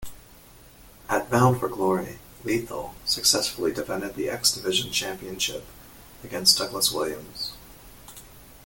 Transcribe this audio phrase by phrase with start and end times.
[1.07, 5.63] At Bound for Glory, Lethal successfully defended the X Division Championship
[6.23, 7.53] against Douglas Williams.